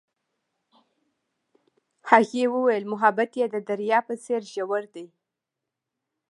هغې 2.09 2.43
وویل 2.55 2.83
محبت 2.93 3.31
یې 3.39 3.45
د 3.53 3.55
دریا 3.69 3.99
په 4.07 4.13
څېر 4.23 4.41
ژور 4.53 4.83
دی. 4.93 5.05